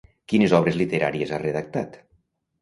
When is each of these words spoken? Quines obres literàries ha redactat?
Quines 0.31 0.55
obres 0.59 0.79
literàries 0.79 1.35
ha 1.37 1.41
redactat? 1.45 2.01